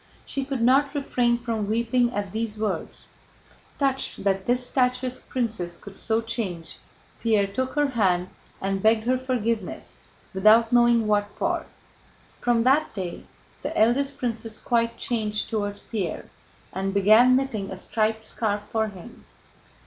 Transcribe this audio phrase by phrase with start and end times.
[0.25, 3.07] She could not refrain from weeping at these words.
[3.77, 6.79] Touched that this statuesque princess could so change,
[7.21, 8.29] Pierre took her hand
[8.59, 9.99] and begged her forgiveness,
[10.33, 11.67] without knowing what for.
[12.39, 13.25] From that day
[13.61, 16.27] the eldest princess quite changed toward Pierre
[16.73, 19.25] and began knitting a striped scarf for him.